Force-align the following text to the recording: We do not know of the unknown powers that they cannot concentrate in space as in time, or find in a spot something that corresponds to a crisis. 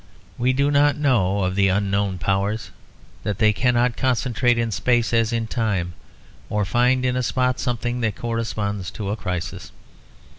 We 0.39 0.51
do 0.51 0.71
not 0.71 0.97
know 0.97 1.43
of 1.43 1.53
the 1.53 1.67
unknown 1.67 2.17
powers 2.17 2.71
that 3.21 3.37
they 3.37 3.53
cannot 3.53 3.95
concentrate 3.95 4.57
in 4.57 4.71
space 4.71 5.13
as 5.13 5.31
in 5.31 5.45
time, 5.45 5.93
or 6.49 6.65
find 6.65 7.05
in 7.05 7.15
a 7.15 7.21
spot 7.21 7.59
something 7.59 8.01
that 8.01 8.15
corresponds 8.15 8.89
to 8.97 9.11
a 9.11 9.15
crisis. 9.15 9.71